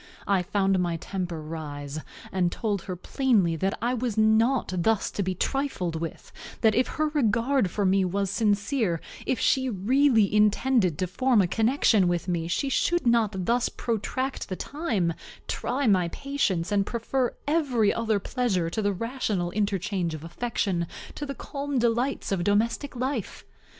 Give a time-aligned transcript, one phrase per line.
[0.25, 1.99] I found my temper rise,
[2.31, 6.31] and told her plainly that I was not thus to be trifled with;
[6.61, 11.45] that if her regard for me was sincere, if she really intended to form a
[11.45, 15.13] connection with me, she could not thus protract the time,
[15.47, 21.27] try my patience, and prefer every other pleasure to the rational interchange of affection, to
[21.27, 23.45] the calm delights of domestic life.